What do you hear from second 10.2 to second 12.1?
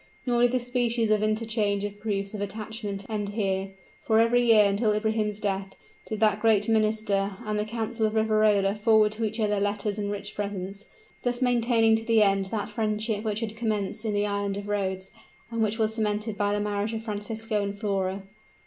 presents thus maintaining to